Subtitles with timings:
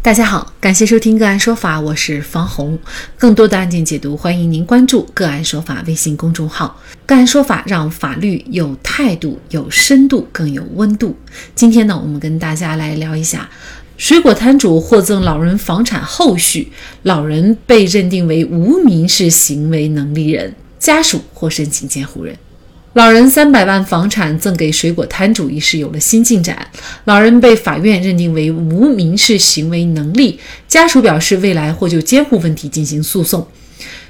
[0.00, 2.78] 大家好，感谢收听个案说法，我是方红。
[3.18, 6.80] 更多的案件解读，欢迎您关注个案说法微信公众号。
[7.04, 11.16] 个案说法让法律有态度、有深度、更有温度。
[11.56, 13.50] 今天呢，我们跟大家来聊一下
[13.96, 16.70] 水果摊主获赠老人房产后续，
[17.02, 22.38] 老人被认定为无民事行为能力人，家属或申请监护人。
[22.98, 26.66] 老人三百万房产赠给水果摊主一事有了新进展，
[27.04, 33.46] 老人被法院认定为无民事行为能力，家属表示未来或就监护问题进行诉讼。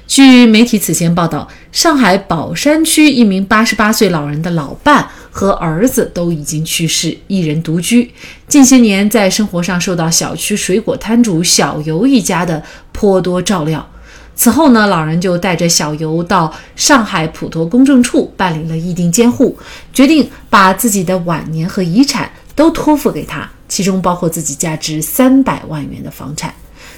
[0.07, 8.09] 据媒体此前报道，上海宝山区一名八十八岁老人的老伴和儿子都已经去世，一人独居，
[8.47, 13.87] 近些年在生活上受到小区水果摊主小游一家的颇多照料。
[14.39, 19.57] 此后呢，老人就带着小游到上海普陀公证处办理了议定监护，
[19.91, 26.53] 决定把自己的晚年和遗产都托付给他，其中包括自己价值三百万元的房产。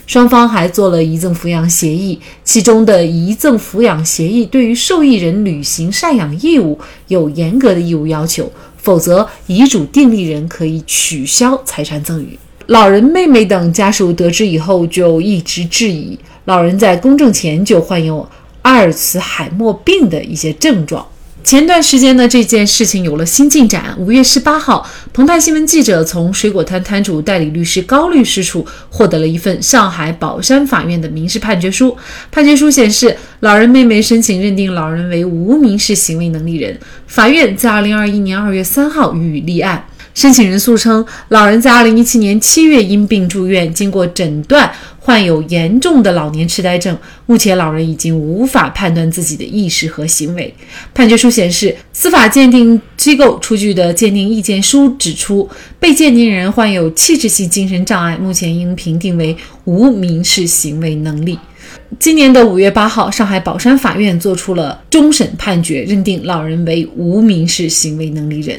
[0.06, 12.38] 双方还做了遗赠抚养协议，其中的遗赠抚养协议对于受益人履行赡养义务有严格的义务要求，否则遗嘱订立人可以取消财产赠与。
[12.68, 16.20] 老人妹妹等家属得知以后，就一直质疑。
[16.46, 18.28] 老人在公证前就患有
[18.64, 21.06] 阿尔茨海默病的一些症状。
[21.44, 23.96] 前段时间呢，这件事情有了新进展。
[23.98, 31.98] 五月十八号，澎湃新闻记者从水果摊摊主代理律师高律师处获得了一份上海宝山法院的民事判决书。
[32.32, 39.84] 判决书显示，老人妹妹申请认定老人为无民事行为能力人，法院在二零二一年二月三号予以立案。
[40.14, 44.70] 申请人诉称，老人在二零一七年七月因病住院，经过诊断
[45.12, 46.98] 患有严重的老年痴呆症。
[47.26, 50.54] 目前，老人已经无法判断自己的意识和行为。
[50.94, 55.50] 判决书显示，司法鉴定机构出具的鉴定意见书指出，
[55.82, 61.38] 被鉴定人患有器质性精神障碍，目前应评定为无民事行为能力。
[62.00, 68.58] 今年的五月八号，上海宝山法院作出了终审判决，认定老人为无民事行为能力人。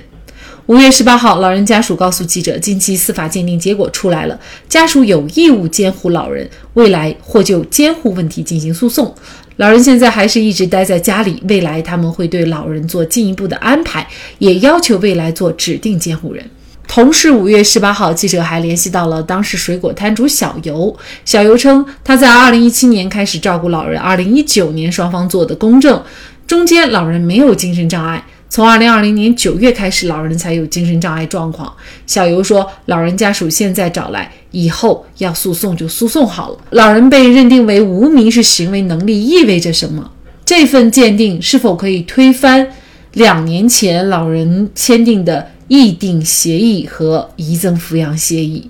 [0.66, 9.12] 五月十八号，老人家属告诉记者，近期司法鉴定结果出来了，家属有义务监护老人，未来或就监护问题进行诉讼。
[9.56, 14.06] 老人现在还是一直待在家里，未来他们会对老人做进一步的安排，
[14.38, 16.48] 也要求未来做指定监护人。
[16.86, 26.00] 同时，五月十八号，记者还联系到了当时水果摊主小游，小游称他在二零一七年开始照顾老人，二零一九年双方做的公证，
[26.46, 28.24] 中间老人没有精神障碍。
[28.52, 31.72] 从二零二零年九月开始，老人才有精神障碍状况。
[32.06, 36.58] 小游说，老人家属现在找来，以后要诉讼就诉讼好了。
[36.68, 40.12] 老人被认定为无民事行为能力意味着什么？
[40.44, 42.68] 这份鉴定是否可以推翻
[43.14, 48.68] 两年前老人签订的议定协议和遗赠抚养协议？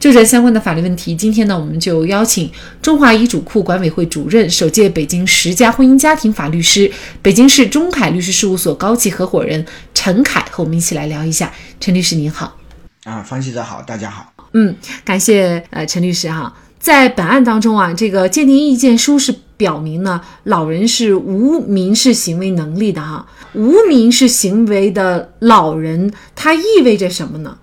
[0.00, 2.50] 就这相关的法律问题，今天呢，我们就邀请
[2.80, 6.90] 中华遗嘱库管委会主任、首届北京十佳婚姻家庭法律师、
[7.20, 11.52] 北京市中凯律师事务所高级合伙人陈凯和我们一起来聊一下。
[11.78, 12.56] 陈律师您好，
[13.04, 14.32] 啊，方记者好，大家好。
[14.54, 14.74] 嗯，
[15.04, 27.58] 感谢呃陈律师哈，在本案当中啊，这个鉴定意见书是表明呢，老人是无民事行为能力的哈，无民事行为的老人，他意味着什么呢？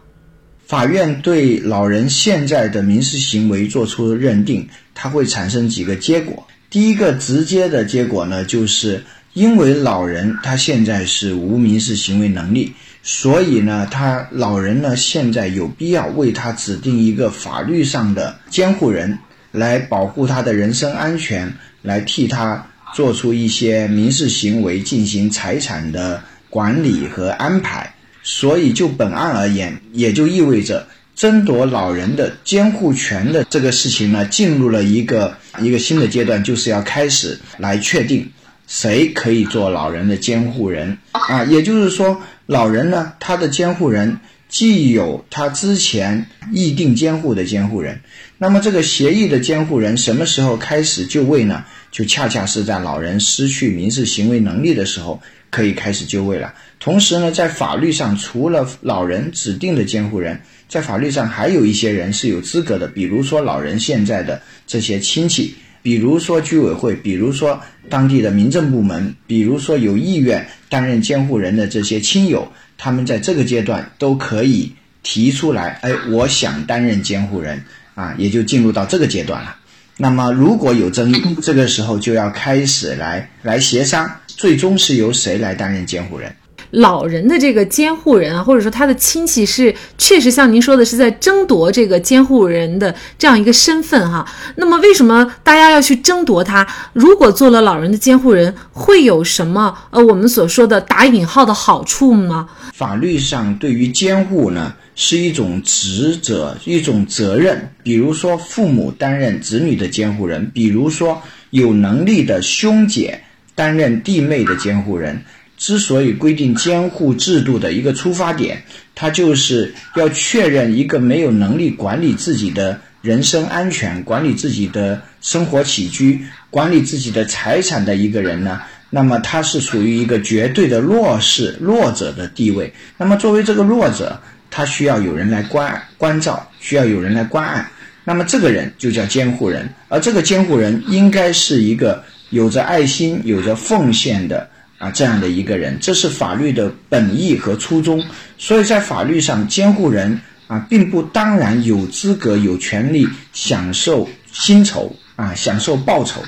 [0.68, 6.46] 法院对老人现在的民事行为作出认定，它会产生几个结果。
[6.70, 9.02] 第一个直接的结果呢，就是
[9.32, 19.18] 因为老人他现在是无民事行为能力，所以呢，他老人呢现在有必要为他指定一个法律上的监护人，
[19.54, 27.94] 来保护他的人身安全，来替他做出一些民事行为，进行财产的管理和安排。
[28.30, 38.30] 所以，就本案而言，也就意味着争夺老人的监护权的这个事情呢，进入了一个一个新的阶段，就是要开始来确定
[38.68, 41.46] 谁可以做老人的监护人啊。
[41.46, 48.02] 也就是说，老人呢，他的监护人既有他之前议定监护的监护人，
[48.38, 51.64] 那么这个协议的监护人什么时候开始就位呢？
[51.92, 55.22] 就恰恰是在老人失去民事行为能力的时候。
[55.50, 56.54] 可以开始就位了。
[56.80, 60.40] 同时呢，在法律上，除了老人指定的监护人，
[60.70, 67.60] 在法律上还有一些人是有资格的，比如说老人现在的这些亲戚，比如说居委会，比如说
[67.90, 74.72] 当地的民政部门，比如说有意愿担任监护人的这些亲友，他们在这个阶段都可以
[75.02, 77.64] 提出来，哎，我想担任监护人
[77.96, 79.58] 啊，也就进入到这个阶段了。
[79.98, 84.20] 那么如果有争议，这个时候就要开始来来协商。
[84.28, 86.36] 最终是由谁来担任监护人？
[86.72, 94.26] 老人的这个监护人啊，或者说他的亲戚是确实像您说的是在争夺这个监护人的这样一个身份哈。
[94.56, 96.68] 那么为什么大家要去争夺他？
[96.94, 102.50] 如果做了老人的监护人，会有什么呃我们所说的打引号的好处吗？
[102.74, 104.74] 法律上对于监护呢？
[105.00, 107.72] 是一种职责，一种责任。
[107.84, 111.22] 比如说，父母担任子女的监护人；比如说，
[111.52, 113.22] 有能力的兄姐
[113.54, 115.22] 担任弟妹的监护人。
[115.58, 118.64] 之所以规定监护制度的一个出发点，
[118.96, 132.72] 它就是要确认一个没有能力管理自己的人身安全、管理自己的生活起居、管理自己的财产的一个人呢，那么他是属于一个绝对的弱势、弱者的地位。
[132.98, 134.20] 那么，作为这个弱者，
[134.52, 137.68] 他需要有人来关关照，需要有人来关爱，
[138.04, 148.04] 那么这个人就叫监护人，而这个监护人应该是一个有着爱心、有着奉献的啊这样的一个人，这是法律的本意和初衷。
[148.38, 156.22] 所以在法律上，监护人啊并不当然有资格、有权利享受薪酬啊，享受报酬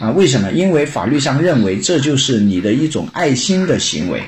[0.00, 0.10] 啊。
[0.10, 0.50] 为什么？
[0.52, 4.22] 因为法律上认为这就是你的一种爱心的行为，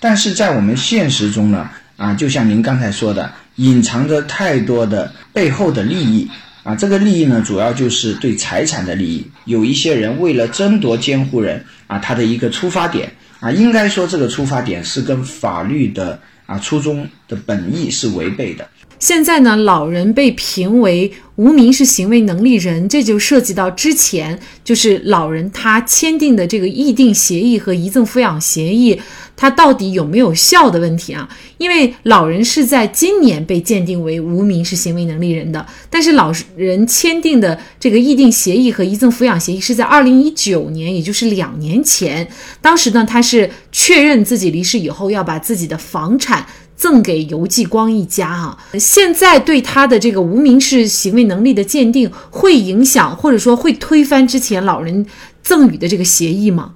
[0.00, 1.68] 但是在我们现实中呢？
[1.98, 6.30] 啊，就像您刚才说的，隐藏着太多的背后的利益
[6.62, 6.72] 啊。
[6.76, 9.26] 这个利益呢，主要就是对财产的利益。
[9.46, 18.68] 有一些人为了争夺监护人啊，他的一个出发点啊，应该说这个出发点是跟法律的啊初衷的本意是违背的。
[18.98, 29.00] 现在呢，老人被评为无民事行为能力人，这就涉及到之前就是老人他签订的这个议定协议和遗赠抚养协议，
[29.36, 31.28] 它到底有没有效的问题啊？
[31.58, 42.28] 因为老人是在今年被鉴定为无民事行为能力人的，但是老人签订的这个议定协议和遗赠抚养协议是在二零一九年，也就是两年前，
[42.60, 46.44] 当时呢他是确认自己离世以后要把自己的房产。
[46.78, 55.04] 赠给游继光一家啊，现在对他的这个无民事行为能力的鉴定会影响，或者说会推翻之前老人
[55.42, 56.72] 赠与的这个协议吗？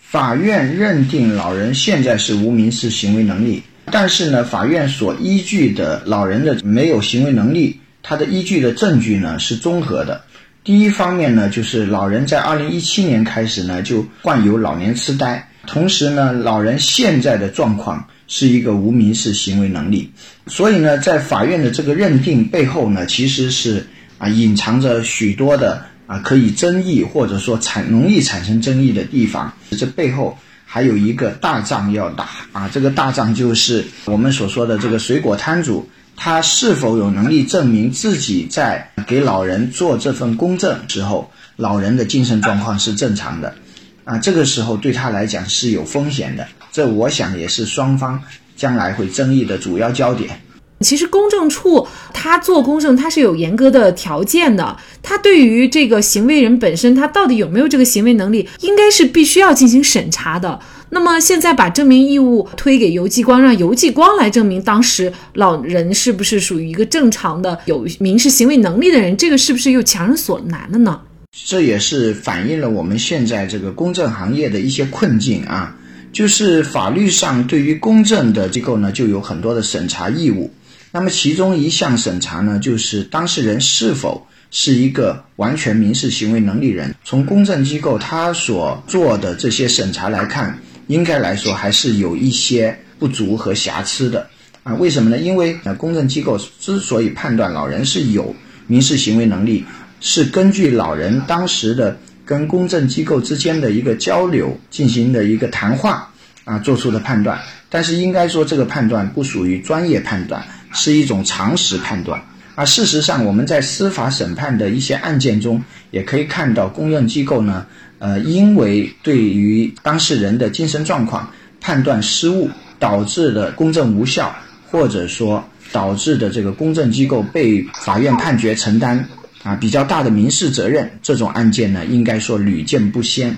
[0.00, 3.62] 法院认定老人现在是无民事行为能力，
[3.92, 10.22] 但是呢，法院所依据的老人的没有行为能力，他的依据的证据呢是综合的。
[10.64, 18.08] 第一方面呢，就是老人在二零一七年开始呢就患有老年痴呆，同时呢，老人现在的状况。
[18.28, 20.10] 是一个无民事行为能力，
[20.48, 23.86] 所以呢，在法院的这个认定背后呢，其实是
[24.18, 29.52] 啊隐藏着许多的啊可以争议或者说产容易产生争议的地方。
[29.70, 43.54] 这背后还有一个大仗要打啊，这个大仗就是我们所说的这个水果摊主，他是否有能力证明自己在给老人做这份公证时候，老人的精神状况是正常的
[44.02, 44.18] 啊？
[44.18, 46.46] 这个时候对他来讲是有风险的。
[46.76, 48.22] 这我想也是双方
[48.54, 50.38] 将来会争议的主要焦点。
[50.80, 54.76] 其实公证处他做公证，他是有严格的条件的。
[55.02, 60.60] 他对于这个行为人本身，他到底有没有这个行为能力，应该是必须要进行审查的。
[60.90, 71.00] 那么现在把证明义务推给邮寄光，让邮寄光来证明当时老人是不是属于一个正常的有民事行为能力的人，这个是不是又强人所难了呢？
[71.46, 75.74] 这也是反映了我们现在这个公证行业的一些困境啊。
[76.16, 80.50] 就是法律上对于公证的机构呢，就有很多的审查义务。
[80.90, 86.94] 那么其中一项审查呢，就是当事人是否是一个完全民事行为能力人。
[87.04, 94.26] 从公证机构他所做的这些审查来看，应该来说还是有一些不足和瑕疵的
[94.62, 94.72] 啊。
[94.76, 95.18] 为什么呢？
[95.18, 98.34] 因为呃，公证机构之所以判断老人是有
[98.66, 99.66] 民事行为能力，
[100.00, 101.98] 是根据老人当时的。
[102.26, 106.12] 跟公证机构之间的一个交流进行的一个谈话
[106.46, 107.38] 啊，做出的判断。
[107.68, 112.18] 但是应该说，这个判断不属于专业判断，是一种常识判断。
[112.54, 117.66] 而事实上，我们在司法审判的一些案件中，也可以看到公证机构呢，
[117.98, 122.48] 呃，因为对于当事人的精神状况判断失误，
[122.78, 124.34] 导致的公证无效，
[124.70, 129.06] 或者说导致的这个公证机构被法院判决承担。
[129.42, 133.36] 啊，比较大的民事责任这种案件呢，应该说屡见不鲜。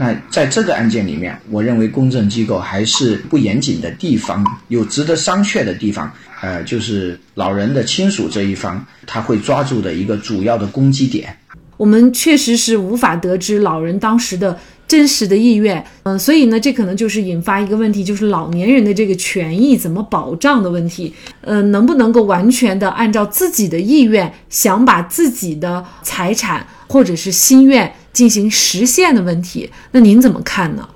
[0.00, 6.10] 那在这个案件里面，我认为公证机构还是不严谨的地方，有值得商榷的地方。
[6.40, 11.36] 呃，就是老人的亲属这一方，他会抓住的一个主要的攻击点。
[11.76, 14.58] 我们确实是无法得知老人当时的。
[14.90, 29.70] 真实的意愿，嗯，所以呢，这可能就是引发一个问题，就是老年人的这个权益怎么保障的问题，呃，能不能够完全的按照自己的意愿，想把自己的财产或者是心愿进行实现的问题？
[29.92, 30.88] 那您怎么看呢？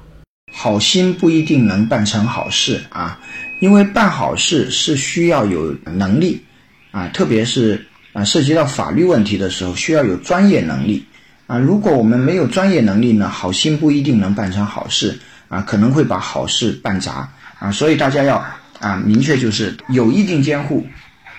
[0.52, 3.20] 好心不一定能办成好事啊，
[3.60, 6.42] 因为办好事是需要有能力
[6.90, 11.04] 啊，特别是啊涉及到法律问题的时候，需要有专业能力
[11.46, 11.58] 啊。
[11.58, 17.70] 如果我们没有专业能力呢，好心不一定能办成好事啊，可能会把好事办砸啊。
[17.70, 18.36] 所以大家要
[18.80, 20.86] 啊明确，就是有意定监护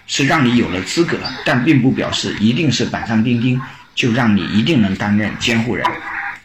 [0.07, 3.59] 是让你有了资格，但并不表示一定是板上钉钉，
[3.95, 5.85] 就让你一定能担任监护人。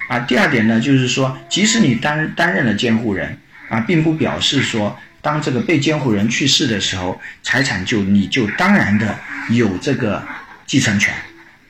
[0.08, 3.38] 啊，第二点呢，就是说，即使你担担任了监护人，
[3.68, 9.16] 啊，并不表示说，当这个被监护人去世的时候，财产就你就当然的
[9.50, 10.20] 有这个
[10.66, 11.14] 继承权，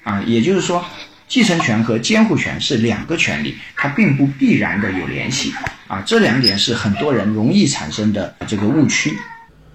[0.04, 0.82] 啊，也就是说，
[1.30, 5.52] 继承权和监护权是两个权利，它并不必然的有联系，
[5.86, 9.16] 啊，这两点是很多人容易产生的这个误区。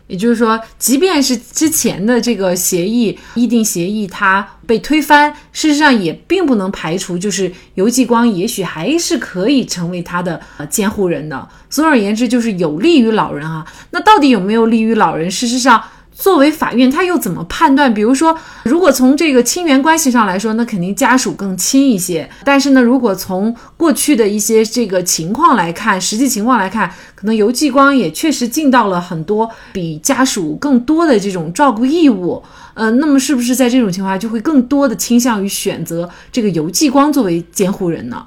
[0.07, 11.47] 也就是说，即便是之前的这个协议议定协议它被推翻，事实上也并不能排除，就是游继光也许还是可以成为他的呃监护人的。
[11.69, 13.65] 总而言之，就是有利于老人啊。
[13.91, 15.31] 那到底有没有利于老人？
[15.31, 15.81] 事实上。
[16.17, 17.93] 作为法院，他又怎么判断？
[17.93, 22.27] 比如说，如果从这个亲缘关系上来说，那肯定家属更亲一些。
[22.45, 32.41] 但是呢，如果从过去的一些这个情况来看，实际情况来看，可能游继光也确实尽到了很多比家属更多的这种照顾义务。
[32.75, 38.25] 呃，那么是不是在这种情况下，就会更多的倾向于选择这个游继光作为监护人呢？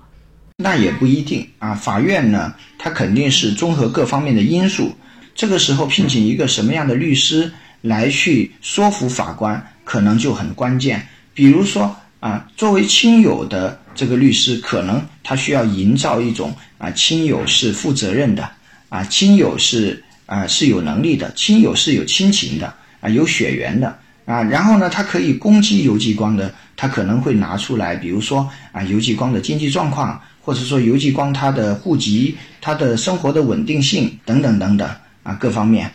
[0.58, 1.72] 那也不一定啊。
[1.74, 4.92] 法院呢，他肯定是综合各方面的因素。
[5.34, 7.50] 这个时候聘请一个什么样的律师？
[7.80, 11.06] 来去说服法官，可能就很关键。
[11.34, 18.50] 比如说啊，作为亲友的这个律师，可能他需要营造一种啊，亲友是负责任的，
[18.88, 34.88] 啊，亲友是啊是有能力的，亲友是有亲情的，啊，有血缘的，啊，然后呢，他可以攻击游继光的，他可能会拿出来，比如说啊，游继光的经济状况，或者说游继光他的户籍、他的生活的稳定性等等等等
[35.22, 35.88] 啊，各方面。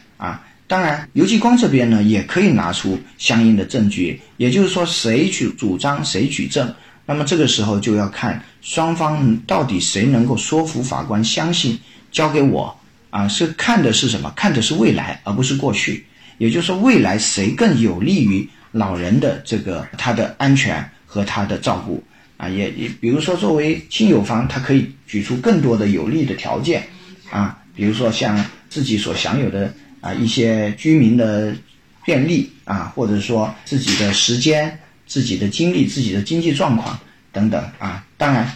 [0.66, 6.74] 当然，游继光这边呢也可以拿出相应的证据，也就是说，谁去主张谁举证。
[7.06, 11.78] 那么这个时候就要看双方到底谁能够说服法官相信
[12.12, 12.74] 交给我
[13.10, 13.28] 啊？
[13.28, 14.32] 是看的是什么？
[14.38, 16.06] 看的是未来，而不是过去。
[16.38, 22.02] 也就是说，未来谁更有利于老人的这个他的安全和他的照顾
[22.38, 22.48] 啊？
[22.48, 26.88] 也也比如说，作为亲友方，他可以举出更多的有利的条件
[27.30, 29.72] 啊，比如说像自己所享有的。
[30.04, 31.56] 啊，一些居民的
[32.04, 37.00] 便利啊，或者说自己的时间、自己的精力、自己的经济状况
[37.32, 38.52] 等等啊，当然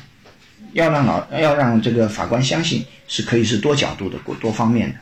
[0.74, 4.94] 要让老要让这个法官相信是可以是多角度的、多多方面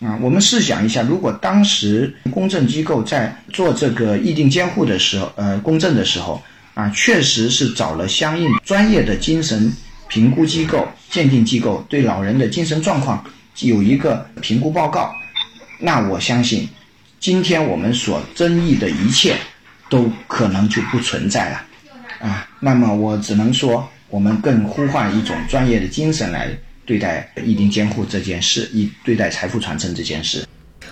[0.00, 0.18] 的啊。
[0.20, 6.42] 我们试想一下，如果当时公证机构在做这个议定监护的时候，呃，公证的时候
[6.74, 9.72] 啊，确实是找了相应专业的精神
[10.08, 13.24] 评估机构、鉴定机构，对老人的精神状况
[13.60, 15.14] 有一个评估报告。
[15.84, 16.68] 那我相信，
[17.18, 19.36] 今天我们所争议的一切，
[19.90, 21.60] 都可能就不存在了，
[22.20, 26.48] 啊，那么我只能说，我们更呼唤一种专业的精神来
[26.86, 30.46] 对待一定监护这件事，一对待财富传承这件事。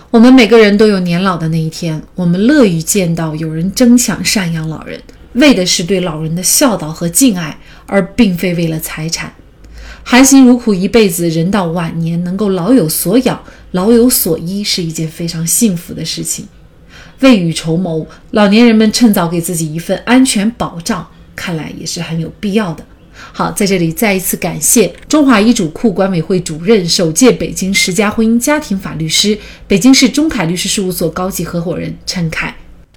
[0.09, 5.01] 我们每个人都有年老的那一天，我们乐于见到有人争抢赡养老人，
[5.35, 9.33] 为的是对老人的孝道和敬爱，而并非为了财产。
[10.03, 13.41] 含辛茹苦一辈子，人到晚年能够老有所养、
[13.71, 16.47] 老有所依，是一件非常幸福的事情。
[17.21, 22.83] 未雨绸缪，老年人们趁早给自己一份安全保障，看来也是很有必要的。
[23.31, 29.37] 好，在这里再一次感谢中华遗嘱库管委会主任、首届北京十佳婚姻家庭法律师、
[29.67, 32.55] 北京市中凯律师事务所高级合伙人陈凯。